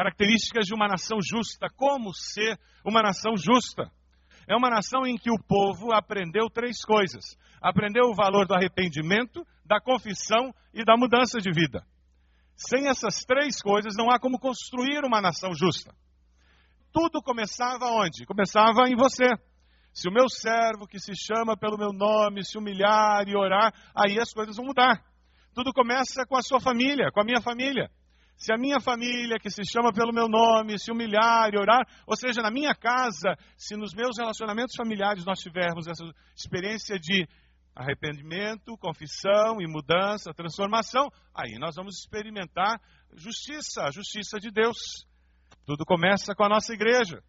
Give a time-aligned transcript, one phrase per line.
[0.00, 1.68] Características de uma nação justa.
[1.76, 3.92] Como ser uma nação justa?
[4.48, 9.46] É uma nação em que o povo aprendeu três coisas: aprendeu o valor do arrependimento,
[9.62, 11.84] da confissão e da mudança de vida.
[12.56, 15.94] Sem essas três coisas, não há como construir uma nação justa.
[16.90, 18.24] Tudo começava onde?
[18.24, 19.26] Começava em você.
[19.92, 24.18] Se o meu servo, que se chama pelo meu nome, se humilhar e orar, aí
[24.18, 25.04] as coisas vão mudar.
[25.54, 27.90] Tudo começa com a sua família, com a minha família.
[28.40, 32.16] Se a minha família, que se chama pelo meu nome, se humilhar e orar, ou
[32.16, 36.02] seja, na minha casa, se nos meus relacionamentos familiares nós tivermos essa
[36.34, 37.28] experiência de
[37.76, 42.80] arrependimento, confissão e mudança, transformação, aí nós vamos experimentar
[43.12, 45.06] justiça, a justiça de Deus.
[45.66, 47.22] Tudo começa com a nossa igreja.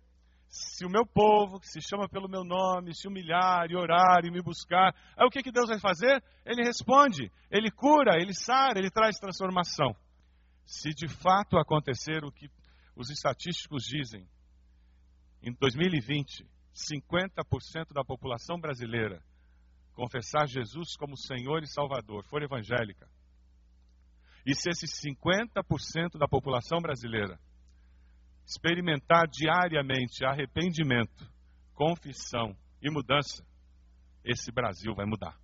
[0.48, 4.32] Se o meu povo, que se chama pelo meu nome, se humilhar e orar e
[4.32, 6.24] me buscar, aí o que, que Deus vai fazer?
[6.46, 9.94] Ele responde, ele cura, ele sara, ele traz transformação.
[10.66, 12.50] Se de fato acontecer o que
[12.96, 14.28] os estatísticos dizem,
[15.42, 19.24] em 2020, 50% da população brasileira
[19.94, 23.08] confessar Jesus como Senhor e Salvador, for evangélica,
[24.46, 27.40] e se esses 50% da população brasileira
[28.46, 31.30] experimentar diariamente arrependimento,
[31.74, 33.46] confissão e mudança,
[34.24, 35.38] esse Brasil vai mudar.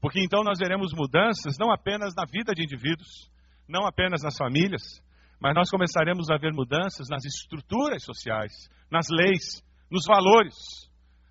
[0.00, 3.30] Porque então nós veremos mudanças não apenas na vida de indivíduos,
[3.68, 5.02] não apenas nas famílias,
[5.40, 10.54] mas nós começaremos a ver mudanças nas estruturas sociais, nas leis, nos valores,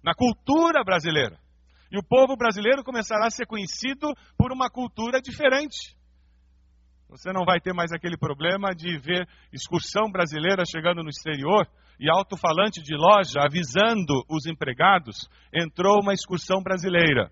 [0.03, 1.37] na cultura brasileira.
[1.91, 5.95] E o povo brasileiro começará a ser conhecido por uma cultura diferente.
[7.09, 11.65] Você não vai ter mais aquele problema de ver excursão brasileira chegando no exterior
[11.99, 17.31] e alto-falante de loja avisando os empregados: entrou uma excursão brasileira.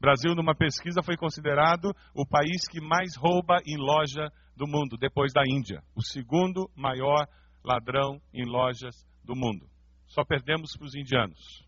[0.00, 5.32] Brasil, numa pesquisa, foi considerado o país que mais rouba em loja do mundo, depois
[5.32, 5.82] da Índia.
[5.94, 7.26] O segundo maior
[7.64, 9.68] ladrão em lojas do mundo.
[10.06, 11.66] Só perdemos para os indianos.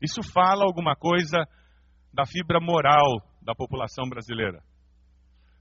[0.00, 1.46] Isso fala alguma coisa
[2.12, 4.62] da fibra moral da população brasileira.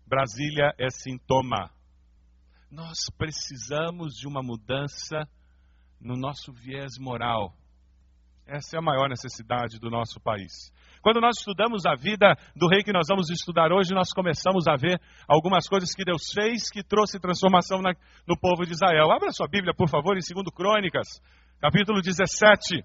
[0.05, 1.71] Brasília é sintoma.
[2.69, 5.28] Nós precisamos de uma mudança
[5.99, 7.55] no nosso viés moral.
[8.45, 10.51] Essa é a maior necessidade do nosso país.
[11.01, 14.75] Quando nós estudamos a vida do rei que nós vamos estudar hoje, nós começamos a
[14.75, 17.93] ver algumas coisas que Deus fez que trouxe transformação na,
[18.28, 19.11] no povo de Israel.
[19.11, 21.07] Abra sua Bíblia, por favor, em 2 Crônicas,
[21.61, 22.84] capítulo 17.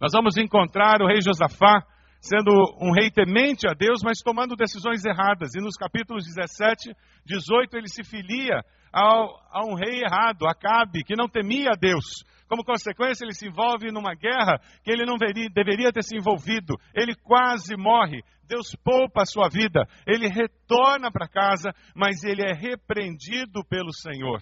[0.00, 1.84] Nós vamos encontrar o rei Josafá
[2.20, 2.50] sendo
[2.80, 5.54] um rei temente a Deus, mas tomando decisões erradas.
[5.54, 6.94] E nos capítulos 17,
[7.24, 12.24] 18, ele se filia ao, a um rei errado, Acabe, que não temia a Deus.
[12.48, 16.76] Como consequência, ele se envolve numa guerra que ele não veria, deveria ter se envolvido.
[16.94, 18.22] Ele quase morre.
[18.44, 19.86] Deus poupa a sua vida.
[20.06, 24.40] Ele retorna para casa, mas ele é repreendido pelo Senhor.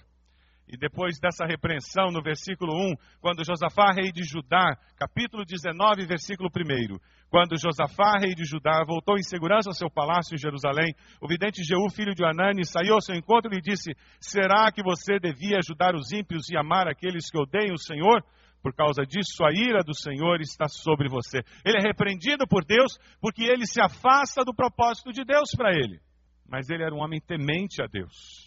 [0.66, 6.49] E depois dessa repreensão, no versículo 1, quando Josafá, rei de Judá, capítulo 19, versículo
[6.49, 11.28] 1, quando Josafá, rei de Judá, voltou em segurança ao seu palácio em Jerusalém, o
[11.28, 15.19] vidente Jeú, filho de Anani, saiu ao seu encontro e lhe disse: Será que você
[15.19, 18.25] devia ajudar os ímpios e amar aqueles que odeiam o Senhor?
[18.62, 21.44] Por causa disso, a ira do Senhor está sobre você.
[21.62, 26.00] Ele é repreendido por Deus porque ele se afasta do propósito de Deus para ele.
[26.49, 28.44] Mas ele era um homem temente a Deus.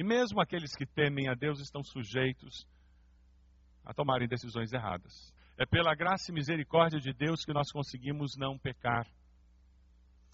[0.00, 2.66] E mesmo aqueles que temem a Deus estão sujeitos
[3.84, 5.30] a tomarem decisões erradas.
[5.58, 9.06] É pela graça e misericórdia de Deus que nós conseguimos não pecar.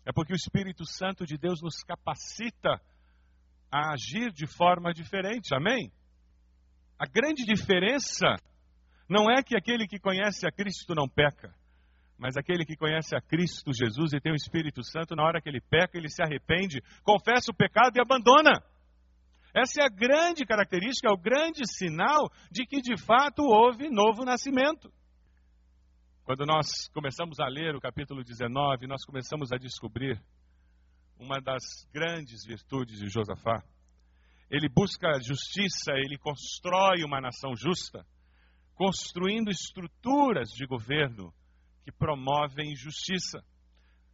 [0.05, 2.81] É porque o Espírito Santo de Deus nos capacita
[3.69, 5.53] a agir de forma diferente.
[5.53, 5.91] Amém?
[6.97, 8.37] A grande diferença
[9.09, 11.53] não é que aquele que conhece a Cristo não peca,
[12.17, 15.49] mas aquele que conhece a Cristo Jesus e tem o Espírito Santo, na hora que
[15.49, 18.63] ele peca, ele se arrepende, confessa o pecado e abandona.
[19.55, 24.25] Essa é a grande característica, é o grande sinal de que de fato houve novo
[24.25, 24.93] nascimento.
[26.25, 30.21] Quando nós começamos a ler o capítulo 19, nós começamos a descobrir
[31.19, 33.63] uma das grandes virtudes de Josafá.
[34.51, 38.05] Ele busca justiça, ele constrói uma nação justa,
[38.75, 41.33] construindo estruturas de governo
[41.85, 43.43] que promovem justiça.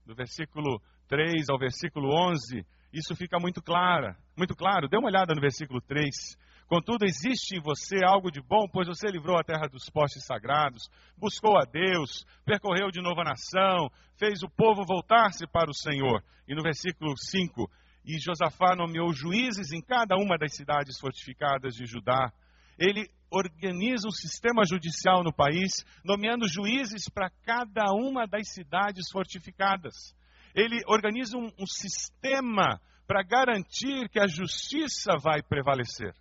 [0.05, 4.88] Do versículo 3 ao versículo 11, isso fica muito claro, muito claro.
[4.88, 6.37] Dê uma olhada no versículo 3.
[6.67, 10.88] Contudo, existe em você algo de bom, pois você livrou a terra dos postes sagrados,
[11.19, 16.25] buscou a Deus, percorreu de novo a nação, fez o povo voltar-se para o Senhor.
[16.49, 17.70] E no versículo 5,
[18.05, 22.32] e Josafá nomeou juízes em cada uma das cidades fortificadas de Judá.
[22.78, 30.14] Ele organiza um sistema judicial no país, nomeando juízes para cada uma das cidades fortificadas
[30.55, 36.14] ele organiza um, um sistema para garantir que a justiça vai prevalecer.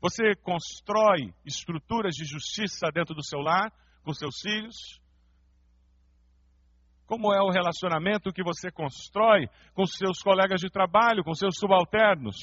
[0.00, 5.00] Você constrói estruturas de justiça dentro do seu lar, com seus filhos?
[7.06, 12.36] Como é o relacionamento que você constrói com seus colegas de trabalho, com seus subalternos?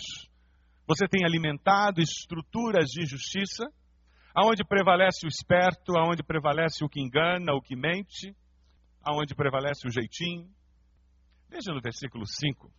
[0.88, 3.66] Você tem alimentado estruturas de justiça?
[4.34, 8.34] Aonde prevalece o esperto, aonde prevalece o que engana, o que mente,
[9.04, 10.48] aonde prevalece o jeitinho?
[11.50, 12.72] Veja no versículo 5.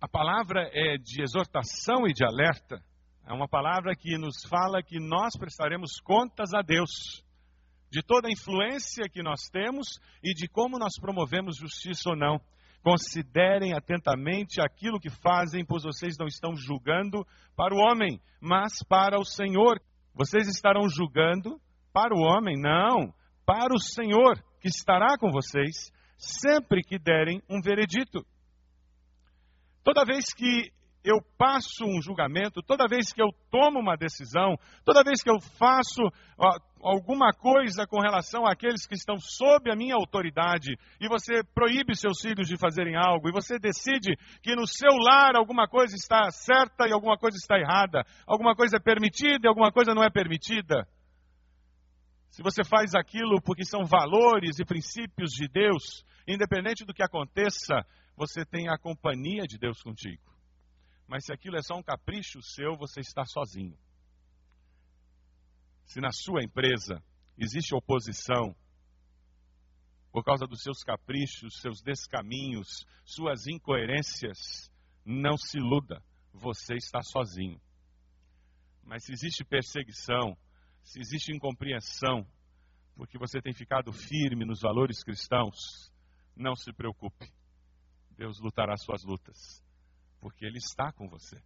[0.00, 2.82] A palavra é de exortação e de alerta.
[3.26, 7.22] É uma palavra que nos fala que nós prestaremos contas a Deus
[7.90, 12.40] de toda a influência que nós temos e de como nós promovemos justiça ou não.
[12.82, 19.20] Considerem atentamente aquilo que fazem, pois vocês não estão julgando para o homem, mas para
[19.20, 19.78] o Senhor.
[20.14, 21.60] Vocês estarão julgando
[21.92, 22.56] para o homem?
[22.58, 23.12] Não,
[23.44, 28.24] para o Senhor, que estará com vocês sempre que derem um veredito.
[29.82, 30.70] Toda vez que
[31.02, 35.40] eu passo um julgamento, toda vez que eu tomo uma decisão, toda vez que eu
[35.58, 36.02] faço
[36.82, 42.20] alguma coisa com relação àqueles que estão sob a minha autoridade, e você proíbe seus
[42.20, 46.86] filhos de fazerem algo, e você decide que no seu lar alguma coisa está certa
[46.86, 50.86] e alguma coisa está errada, alguma coisa é permitida e alguma coisa não é permitida.
[52.30, 57.84] Se você faz aquilo porque são valores e princípios de Deus, Independente do que aconteça,
[58.16, 60.22] você tem a companhia de Deus contigo.
[61.08, 63.76] Mas se aquilo é só um capricho seu, você está sozinho.
[65.86, 67.02] Se na sua empresa
[67.36, 68.54] existe oposição
[70.12, 74.70] por causa dos seus caprichos, seus descaminhos, suas incoerências,
[75.04, 76.00] não se iluda,
[76.32, 77.60] você está sozinho.
[78.84, 80.36] Mas se existe perseguição,
[80.82, 82.26] se existe incompreensão,
[82.96, 85.90] porque você tem ficado firme nos valores cristãos,
[86.36, 87.32] não se preocupe.
[88.16, 89.64] Deus lutará suas lutas,
[90.20, 91.40] porque Ele está com você.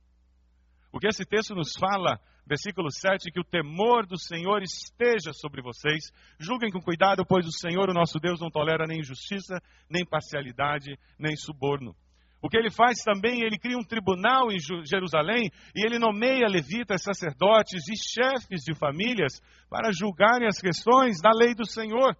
[0.94, 5.60] O que esse texto nos fala, versículo 7, que o temor do Senhor esteja sobre
[5.60, 6.12] vocês.
[6.38, 9.60] Julguem com cuidado, pois o Senhor, o nosso Deus, não tolera nem injustiça,
[9.90, 11.96] nem parcialidade, nem suborno.
[12.44, 17.02] O que ele faz também, ele cria um tribunal em Jerusalém e ele nomeia levitas,
[17.02, 22.14] sacerdotes e chefes de famílias para julgarem as questões da lei do Senhor.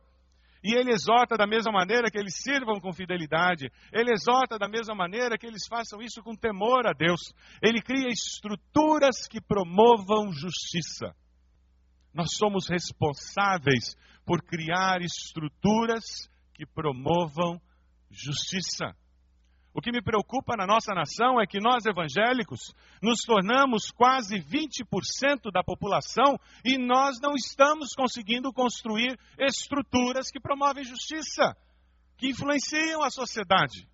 [0.65, 3.71] E ele exorta da mesma maneira que eles sirvam com fidelidade.
[3.93, 7.21] Ele exorta da mesma maneira que eles façam isso com temor a Deus.
[7.63, 11.15] Ele cria estruturas que promovam justiça.
[12.15, 17.61] Nós somos responsáveis por criar estruturas que promovam
[18.11, 18.97] justiça.
[19.75, 25.51] O que me preocupa na nossa nação é que nós evangélicos nos tornamos quase 20%
[25.53, 31.57] da população e nós não estamos conseguindo construir estruturas que promovem justiça,
[32.17, 33.89] que influenciam a sociedade.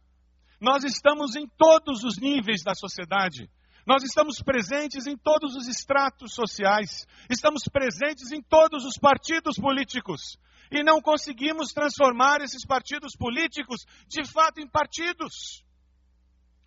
[0.61, 3.51] Nós estamos em todos os níveis da sociedade.
[3.87, 10.39] Nós estamos presentes em todos os estratos sociais, estamos presentes em todos os partidos políticos
[10.71, 15.65] e não conseguimos transformar esses partidos políticos de fato em partidos.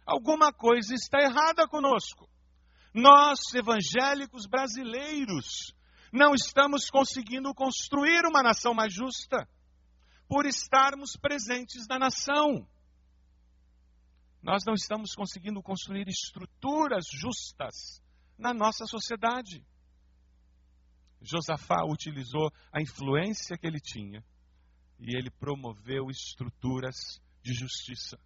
[0.05, 2.29] Alguma coisa está errada conosco.
[2.93, 5.73] Nós, evangélicos brasileiros,
[6.11, 9.47] não estamos conseguindo construir uma nação mais justa
[10.27, 12.67] por estarmos presentes na nação.
[14.41, 18.01] Nós não estamos conseguindo construir estruturas justas
[18.37, 19.65] na nossa sociedade.
[21.21, 24.23] Josafá utilizou a influência que ele tinha
[24.99, 28.19] e ele promoveu estruturas de justiça.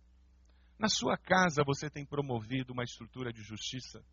[0.79, 4.03] Na sua casa você tem promovido uma estrutura de justiça?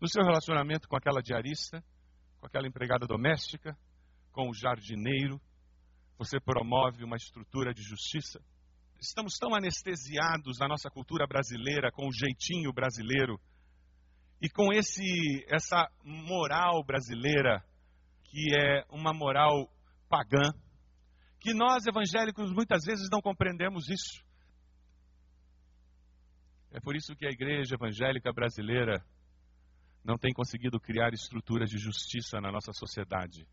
[0.00, 1.82] No seu relacionamento com aquela diarista,
[2.40, 3.76] com aquela empregada doméstica,
[4.32, 5.40] com o jardineiro,
[6.18, 8.40] você promove uma estrutura de justiça?
[9.00, 13.38] estamos tão anestesiados na nossa cultura brasileira, com o jeitinho brasileiro,
[14.40, 17.62] e com esse, essa moral brasileira,
[18.24, 19.68] que é uma moral
[20.08, 20.52] pagã,
[21.40, 24.24] que nós evangélicos muitas vezes não compreendemos isso.
[26.74, 29.00] É por isso que a igreja evangélica brasileira
[30.04, 33.46] não tem conseguido criar estruturas de justiça na nossa sociedade.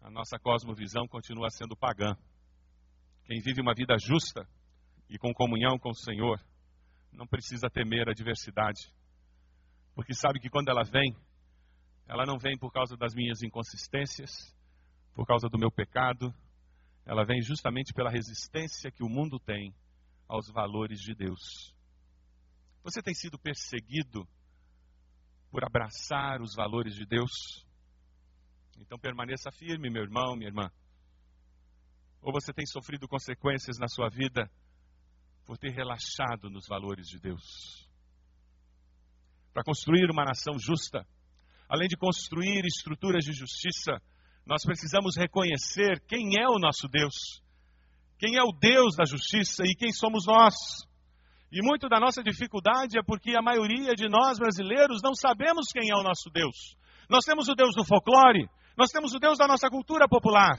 [0.00, 2.16] A nossa cosmovisão continua sendo pagã.
[3.26, 4.44] Quem vive uma vida justa
[5.08, 6.44] e com comunhão com o Senhor
[7.12, 8.92] não precisa temer a adversidade,
[9.94, 11.16] porque sabe que quando ela vem,
[12.08, 14.32] ela não vem por causa das minhas inconsistências,
[15.14, 16.34] por causa do meu pecado,
[17.04, 19.72] ela vem justamente pela resistência que o mundo tem
[20.28, 21.75] aos valores de Deus.
[22.86, 24.24] Você tem sido perseguido
[25.50, 27.32] por abraçar os valores de Deus?
[28.78, 30.70] Então permaneça firme, meu irmão, minha irmã.
[32.22, 34.48] Ou você tem sofrido consequências na sua vida
[35.44, 37.90] por ter relaxado nos valores de Deus?
[39.52, 41.04] Para construir uma nação justa,
[41.68, 44.00] além de construir estruturas de justiça,
[44.46, 47.42] nós precisamos reconhecer quem é o nosso Deus,
[48.16, 50.54] quem é o Deus da justiça e quem somos nós.
[51.50, 55.90] E muito da nossa dificuldade é porque a maioria de nós brasileiros não sabemos quem
[55.90, 56.76] é o nosso Deus.
[57.08, 60.56] Nós temos o Deus do folclore, nós temos o Deus da nossa cultura popular.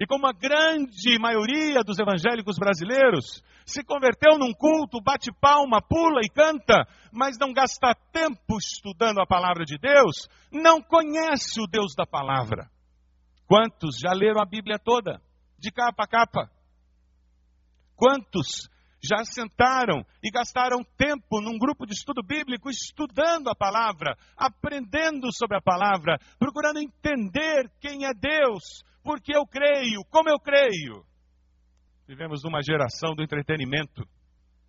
[0.00, 6.20] E como a grande maioria dos evangélicos brasileiros se converteu num culto, bate palma, pula
[6.22, 11.94] e canta, mas não gasta tempo estudando a palavra de Deus, não conhece o Deus
[11.96, 12.68] da palavra.
[13.46, 15.20] Quantos já leram a Bíblia toda,
[15.58, 16.50] de capa a capa?
[17.94, 18.68] Quantos
[19.06, 25.56] já sentaram e gastaram tempo num grupo de estudo bíblico estudando a palavra, aprendendo sobre
[25.56, 31.04] a palavra, procurando entender quem é Deus, porque eu creio, como eu creio.
[32.06, 34.02] Vivemos numa geração do entretenimento.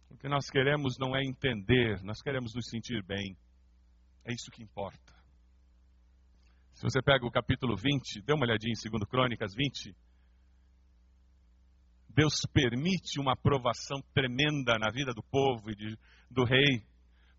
[0.10, 3.36] O que nós queremos não é entender, nós queremos nos sentir bem.
[4.26, 5.14] É isso que importa.
[6.74, 9.96] Se você pega o capítulo 20, dê uma olhadinha em 2 Crônicas 20.
[12.16, 15.98] Deus permite uma aprovação tremenda na vida do povo e de,
[16.32, 16.82] do rei,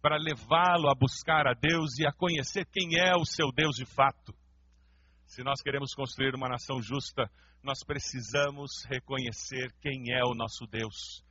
[0.02, 3.86] para levá-lo a buscar a Deus e a conhecer quem é o seu Deus de
[3.86, 4.34] fato.
[5.24, 7.28] Se nós queremos construir uma nação justa,
[7.62, 11.24] nós precisamos reconhecer quem é o nosso Deus.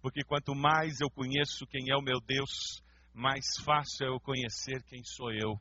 [0.00, 2.80] Porque quanto mais eu conheço quem é o meu Deus,
[3.12, 5.60] mais fácil é eu conhecer quem sou eu.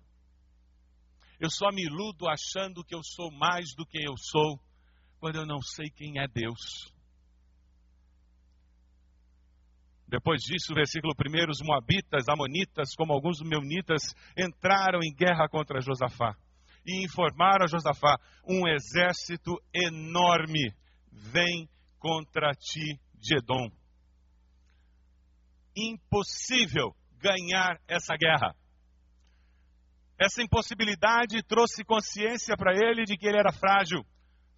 [1.40, 4.60] Eu só me iludo achando que eu sou mais do que eu sou,
[5.20, 7.01] quando eu não sei quem é Deus.
[10.12, 16.36] Depois disso, versículo 1, os moabitas, amonitas, como alguns meunitas, entraram em guerra contra Josafá
[16.86, 20.76] e informaram a Josafá: um exército enorme
[21.10, 21.66] vem
[21.98, 23.72] contra ti de Edom.
[25.78, 28.54] Impossível ganhar essa guerra.
[30.20, 34.06] Essa impossibilidade trouxe consciência para ele de que ele era frágil,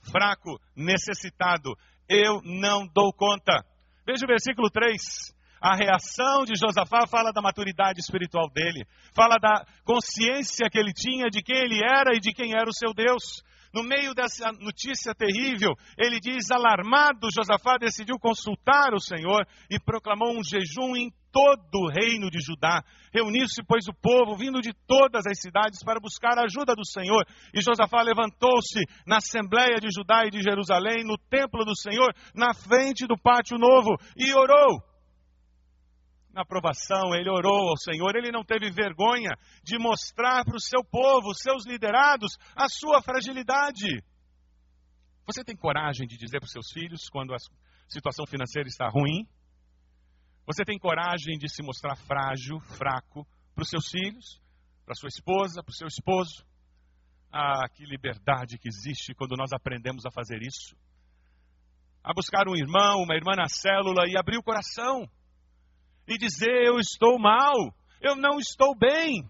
[0.02, 1.78] fraco, necessitado.
[2.10, 3.64] Eu não dou conta.
[4.04, 5.43] Veja o versículo 3.
[5.64, 11.30] A reação de Josafá fala da maturidade espiritual dele, fala da consciência que ele tinha
[11.30, 13.42] de quem ele era e de quem era o seu Deus.
[13.74, 20.38] No meio dessa notícia terrível, ele diz: alarmado, Josafá decidiu consultar o Senhor e proclamou
[20.38, 22.84] um jejum em todo o reino de Judá.
[23.14, 27.26] Reuniu-se, pois, o povo, vindo de todas as cidades, para buscar a ajuda do Senhor.
[27.54, 32.54] E Josafá levantou-se na Assembleia de Judá e de Jerusalém, no templo do Senhor, na
[32.54, 34.84] frente do pátio novo, e orou
[36.34, 40.84] na aprovação, ele orou ao Senhor, ele não teve vergonha de mostrar para o seu
[40.84, 44.04] povo, seus liderados, a sua fragilidade.
[45.28, 47.38] Você tem coragem de dizer para os seus filhos quando a
[47.88, 49.28] situação financeira está ruim?
[50.46, 54.42] Você tem coragem de se mostrar frágil, fraco, para os seus filhos,
[54.84, 56.44] para sua esposa, para o seu esposo.
[57.32, 60.76] Ah, que liberdade que existe quando nós aprendemos a fazer isso.
[62.04, 65.08] A buscar um irmão, uma irmã na célula e abrir o coração
[66.08, 67.54] e dizer: Eu estou mal,
[68.02, 69.28] eu não estou bem.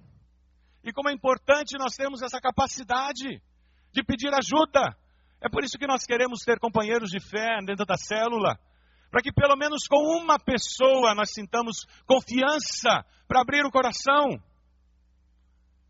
[0.84, 3.42] E como é importante nós termos essa capacidade
[3.92, 4.98] de pedir ajuda.
[5.39, 8.58] É por isso que nós queremos ter companheiros de fé dentro da célula,
[9.12, 14.42] para que pelo menos com uma pessoa nós sintamos confiança para abrir o coração.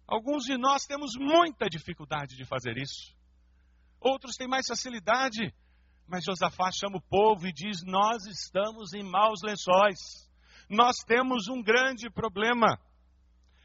[0.07, 3.15] Alguns de nós temos muita dificuldade de fazer isso.
[3.99, 5.53] Outros têm mais facilidade.
[6.07, 10.22] Mas Josafá chama o povo e diz: Nós estamos em maus lençóis.
[10.73, 12.79] Nós temos um grande problema.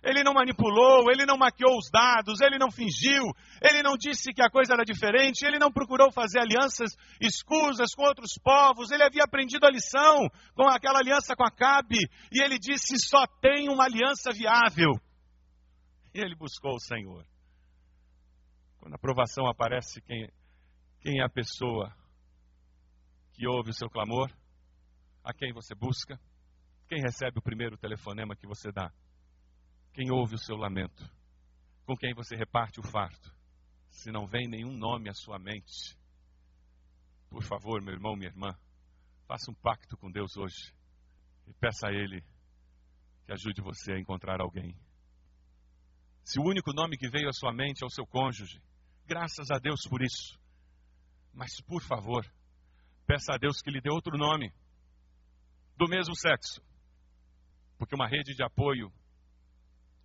[0.02, 3.24] Ele não manipulou, ele não maquiou os dados, ele não fingiu,
[3.60, 8.04] ele não disse que a coisa era diferente, ele não procurou fazer alianças escusas com
[8.04, 11.98] outros povos, ele havia aprendido a lição com aquela aliança com Acabe,
[12.30, 14.92] e ele disse: só tem uma aliança viável.
[16.14, 17.26] E ele buscou o Senhor.
[18.78, 20.30] Quando a provação aparece, quem,
[21.00, 21.92] quem é a pessoa
[23.32, 24.30] que ouve o seu clamor?
[25.24, 26.18] A quem você busca?
[26.88, 28.90] Quem recebe o primeiro telefonema que você dá?
[29.92, 31.04] Quem ouve o seu lamento?
[31.84, 33.30] Com quem você reparte o farto?
[33.90, 35.96] Se não vem nenhum nome à sua mente,
[37.28, 38.56] por favor, meu irmão, minha irmã,
[39.26, 40.72] faça um pacto com Deus hoje
[41.46, 42.24] e peça a Ele
[43.26, 44.74] que ajude você a encontrar alguém.
[46.24, 48.62] Se o único nome que veio à sua mente é o seu cônjuge,
[49.04, 50.38] graças a Deus por isso.
[51.34, 52.24] Mas, por favor,
[53.06, 54.50] peça a Deus que lhe dê outro nome
[55.76, 56.62] do mesmo sexo.
[57.78, 58.92] Porque uma rede de apoio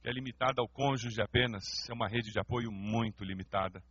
[0.01, 3.81] que é limitada ao cônjuge apenas, é uma rede de apoio muito limitada.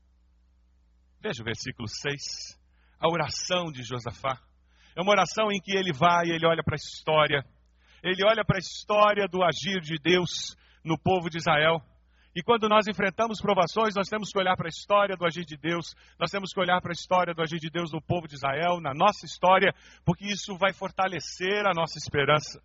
[1.21, 2.59] Veja o versículo 6,
[3.01, 4.39] a oração de Josafá.
[4.95, 7.43] É uma oração em que ele vai, ele olha para a história,
[8.03, 11.81] ele olha para a história do agir de Deus no povo de Israel.
[12.35, 15.57] E quando nós enfrentamos provações, nós temos que olhar para a história do agir de
[15.57, 18.35] Deus, nós temos que olhar para a história do agir de Deus no povo de
[18.35, 22.61] Israel, na nossa história, porque isso vai fortalecer a nossa esperança.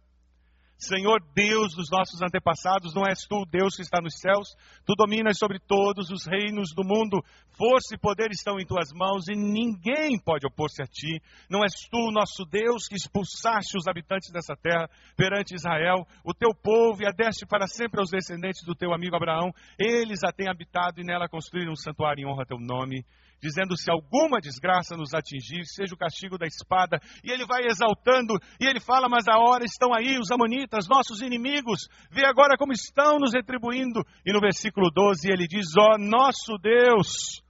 [0.78, 4.56] Senhor Deus dos nossos antepassados, não és tu, Deus que está nos céus?
[4.86, 7.24] Tu dominas sobre todos os reinos do mundo.
[7.58, 11.20] Força e poder estão em tuas mãos e ninguém pode opor-se a ti.
[11.50, 16.54] Não és tu, nosso Deus, que expulsaste os habitantes dessa terra perante Israel, o teu
[16.54, 19.52] povo, e a deste para sempre aos descendentes do teu amigo Abraão.
[19.80, 23.04] Eles a têm habitado e nela construíram um santuário em honra a teu nome
[23.42, 27.00] dizendo: se alguma desgraça nos atingir, seja o castigo da espada.
[27.24, 31.22] E ele vai exaltando, e ele fala: mas a hora estão aí os amonitas, nossos
[31.22, 34.02] inimigos, vê agora como estão nos retribuindo.
[34.26, 37.44] E no versículo 12 ele diz: ó oh, nosso Deus.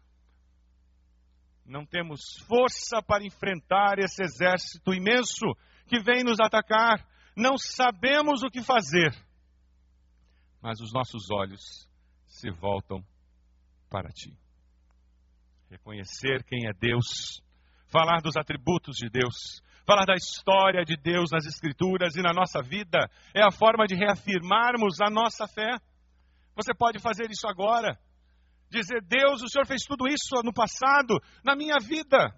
[1.65, 5.45] Não temos força para enfrentar esse exército imenso
[5.85, 7.05] que vem nos atacar.
[7.35, 9.13] Não sabemos o que fazer.
[10.61, 11.85] Mas os nossos olhos
[12.25, 13.03] se voltam
[13.89, 14.33] para ti
[15.69, 17.41] reconhecer quem é Deus,
[17.91, 22.61] falar dos atributos de Deus, falar da história de Deus nas Escrituras e na nossa
[22.61, 22.99] vida,
[23.33, 25.77] é a forma de reafirmarmos a nossa fé.
[26.55, 27.97] Você pode fazer isso agora.
[28.69, 32.33] Dizer, Deus, o Senhor fez tudo isso no passado, na minha vida.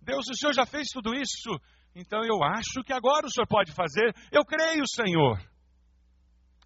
[0.00, 1.50] Deus, o Senhor já fez tudo isso.
[1.94, 4.14] Então eu acho que agora o Senhor pode fazer.
[4.30, 5.40] Eu creio, Senhor.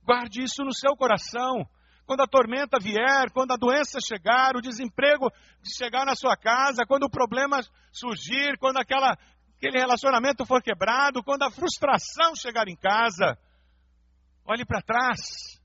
[0.04, 1.66] Guarde isso no seu coração
[2.08, 5.30] quando a tormenta vier, quando a doença chegar, o desemprego
[5.62, 7.60] chegar na sua casa, quando o problema
[7.92, 9.12] surgir, quando aquela,
[9.58, 13.38] aquele relacionamento for quebrado, quando a frustração chegar em casa,
[14.46, 15.60] olhe para trás.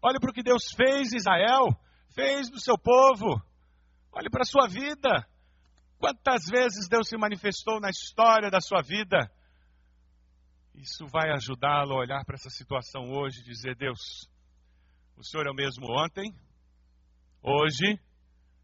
[0.00, 1.66] Olhe para o que Deus fez Israel,
[2.14, 3.42] fez no seu povo.
[4.12, 5.26] Olhe para a sua vida.
[5.98, 9.28] Quantas vezes Deus se manifestou na história da sua vida?
[10.76, 14.30] Isso vai ajudá-lo a olhar para essa situação hoje e dizer: Deus,
[15.18, 16.32] o Senhor é o mesmo ontem,
[17.42, 17.98] hoje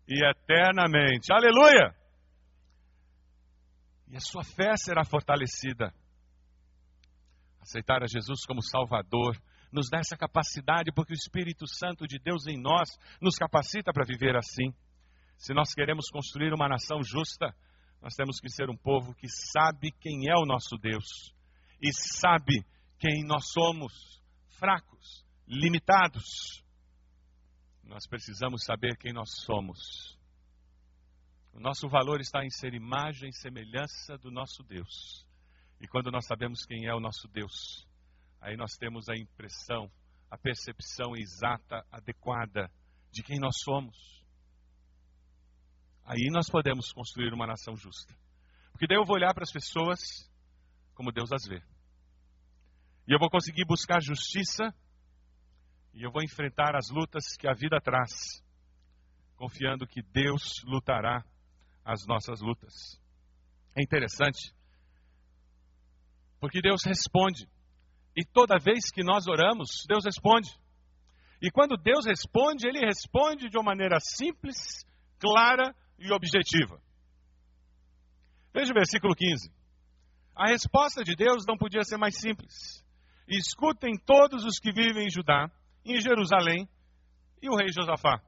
[0.06, 1.32] e eternamente.
[1.32, 1.92] Aleluia!
[4.06, 5.92] E a sua fé será fortalecida.
[7.60, 9.36] Aceitar a Jesus como Salvador
[9.72, 12.88] nos dá essa capacidade, porque o Espírito Santo de Deus em nós
[13.20, 14.72] nos capacita para viver assim.
[15.36, 17.52] Se nós queremos construir uma nação justa,
[18.00, 21.34] nós temos que ser um povo que sabe quem é o nosso Deus
[21.82, 22.64] e sabe
[23.00, 24.22] quem nós somos,
[24.56, 26.64] fracos, limitados.
[27.82, 30.18] Nós precisamos saber quem nós somos.
[31.52, 35.26] O nosso valor está em ser imagem e semelhança do nosso Deus.
[35.80, 37.86] E quando nós sabemos quem é o nosso Deus,
[38.40, 39.90] aí nós temos a impressão,
[40.30, 42.70] a percepção exata, adequada
[43.12, 43.96] de quem nós somos.
[46.04, 48.14] Aí nós podemos construir uma nação justa.
[48.72, 50.00] Porque daí eu vou olhar para as pessoas
[50.94, 51.62] como Deus as vê.
[53.06, 54.74] E eu vou conseguir buscar justiça
[55.94, 58.42] E eu vou enfrentar as lutas que a vida traz,
[59.36, 61.24] confiando que Deus lutará
[61.84, 63.00] as nossas lutas.
[63.76, 64.52] É interessante,
[66.40, 67.48] porque Deus responde.
[68.16, 70.50] E toda vez que nós oramos, Deus responde.
[71.40, 74.84] E quando Deus responde, Ele responde de uma maneira simples,
[75.18, 76.80] clara e objetiva.
[78.52, 79.50] Veja o versículo 15.
[80.34, 82.84] A resposta de Deus não podia ser mais simples.
[83.28, 85.50] Escutem todos os que vivem em Judá,
[85.84, 86.68] em Jerusalém,
[87.42, 88.20] e o rei Josafá.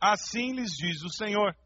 [0.00, 1.56] Assim lhes diz o Senhor: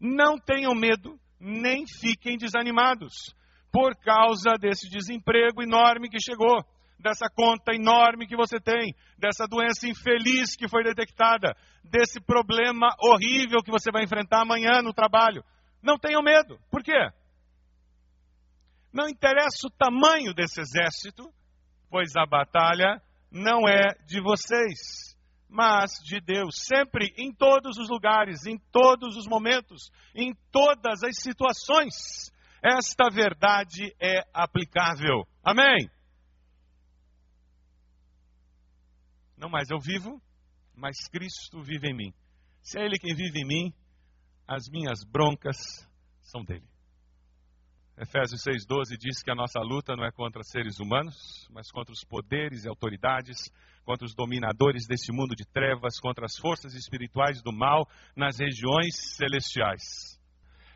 [0.00, 3.34] Não tenham medo, nem fiquem desanimados,
[3.72, 6.64] por causa desse desemprego enorme que chegou,
[6.98, 13.62] dessa conta enorme que você tem, dessa doença infeliz que foi detectada, desse problema horrível
[13.64, 15.44] que você vai enfrentar amanhã no trabalho.
[15.82, 16.58] Não tenham medo.
[16.70, 17.08] Por quê?
[18.92, 21.32] Não interessa o tamanho desse exército,
[21.90, 25.16] pois a batalha não é de vocês,
[25.48, 26.56] mas de Deus.
[26.66, 33.94] Sempre, em todos os lugares, em todos os momentos, em todas as situações, esta verdade
[34.00, 35.26] é aplicável.
[35.42, 35.90] Amém?
[39.36, 40.20] Não mais eu vivo,
[40.74, 42.14] mas Cristo vive em mim.
[42.62, 43.74] Se é Ele quem vive em mim,
[44.46, 45.56] as minhas broncas
[46.22, 46.66] são dele.
[48.00, 52.04] Efésios 6,12 diz que a nossa luta não é contra seres humanos, mas contra os
[52.04, 53.50] poderes e autoridades,
[53.84, 58.94] contra os dominadores desse mundo de trevas, contra as forças espirituais do mal nas regiões
[59.16, 60.16] celestiais.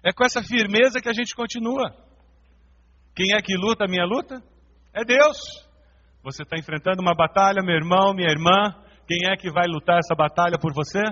[0.02, 1.94] É com essa firmeza que a gente continua.
[3.14, 4.42] Quem é que luta a minha luta?
[4.92, 5.38] É Deus.
[6.24, 8.74] Você está enfrentando uma batalha, meu irmão, minha irmã.
[9.06, 11.02] Quem é que vai lutar essa batalha por você?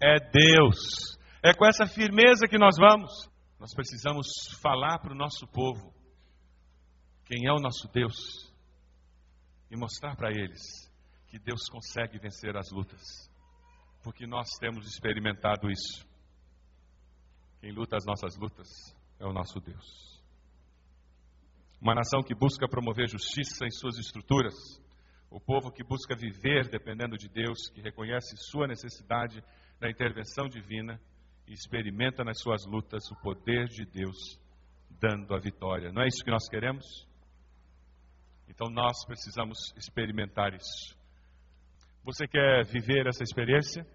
[0.00, 1.18] É Deus.
[1.42, 3.10] É com essa firmeza que nós vamos.
[3.58, 4.28] Nós precisamos
[4.62, 5.92] falar para o nosso povo
[7.24, 8.52] quem é o nosso Deus
[9.68, 10.60] e mostrar para eles
[11.26, 13.02] que Deus consegue vencer as lutas,
[14.02, 16.06] porque nós temos experimentado isso.
[17.60, 18.68] Quem luta as nossas lutas
[19.18, 20.22] é o nosso Deus.
[21.80, 24.54] Uma nação que busca promover justiça em suas estruturas,
[25.28, 29.42] o povo que busca viver dependendo de Deus, que reconhece sua necessidade
[29.80, 31.00] da intervenção divina
[31.48, 34.38] e experimenta nas suas lutas o poder de Deus
[35.00, 35.90] dando a vitória.
[35.90, 36.84] Não é isso que nós queremos?
[38.48, 40.96] Então nós precisamos experimentar isso.
[42.04, 43.86] Você quer viver essa experiência?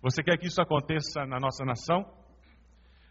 [0.00, 2.04] Você quer que isso aconteça na nossa nação?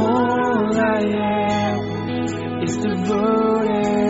[0.00, 4.09] All I am is devoted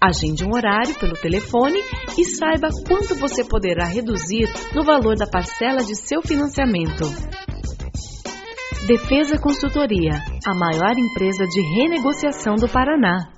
[0.00, 1.80] Agende um horário pelo telefone
[2.18, 7.04] e saiba quanto você poderá reduzir no valor da parcela de seu financiamento.
[8.86, 10.12] Defesa Consultoria,
[10.46, 13.32] a maior empresa de renegociação do Paraná.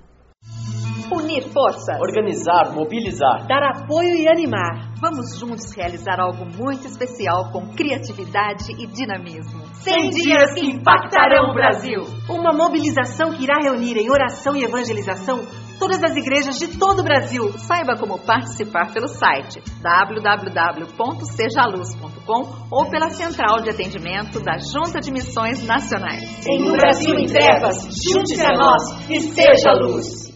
[1.10, 1.98] Unir forças.
[2.00, 3.46] Organizar, mobilizar.
[3.46, 4.92] Dar apoio e animar.
[5.00, 9.62] Vamos juntos realizar algo muito especial com criatividade e dinamismo.
[9.76, 12.02] 100 dias que impactarão o Brasil.
[12.28, 15.46] Uma mobilização que irá reunir em oração e evangelização
[15.78, 17.52] todas as igrejas de todo o Brasil.
[17.58, 25.64] Saiba como participar pelo site www.sejaluz.com ou pela central de atendimento da Junta de Missões
[25.64, 26.46] Nacionais.
[26.46, 30.27] Em um Brasil em trevas, junte-se a nós e seja luz.